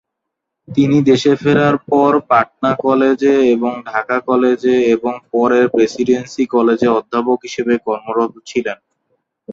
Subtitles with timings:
[0.67, 7.73] তিনি দেশে ফেরার পর পাটনা কলেজে এবং ঢাকা কলেজে এবং পরে প্রেসিডেন্সি কলেজে অধ্যাপক হিসাবে
[7.85, 8.77] কর্মরত ছিলেন।